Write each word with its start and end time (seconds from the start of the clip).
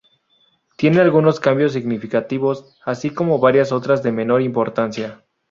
Tiene 0.77 0.99
algunos 0.99 1.39
cambios 1.39 1.73
significativos, 1.73 2.75
así 2.85 3.11
como 3.11 3.37
varias 3.37 3.71
otras 3.71 4.01
de 4.01 4.11
menor 4.11 4.41
importancia. 4.41 5.23